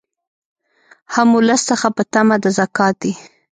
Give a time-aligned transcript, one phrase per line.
[1.13, 3.13] هم ولس څخه په طمع د زکات دي